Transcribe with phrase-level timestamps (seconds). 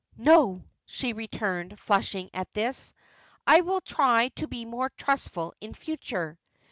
[0.17, 2.91] "No!" she returned, flushing at this;
[3.45, 6.39] "I will try to be more trustful in future."